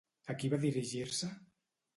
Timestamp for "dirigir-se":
0.63-1.33